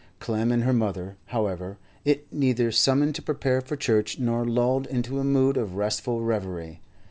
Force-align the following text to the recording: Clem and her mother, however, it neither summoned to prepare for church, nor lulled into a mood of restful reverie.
Clem 0.19 0.51
and 0.51 0.63
her 0.63 0.73
mother, 0.73 1.17
however, 1.27 1.77
it 2.05 2.25
neither 2.33 2.71
summoned 2.71 3.13
to 3.13 3.21
prepare 3.21 3.61
for 3.61 3.75
church, 3.75 4.17
nor 4.17 4.43
lulled 4.43 4.87
into 4.87 5.19
a 5.19 5.23
mood 5.23 5.57
of 5.57 5.75
restful 5.75 6.21
reverie. 6.21 6.81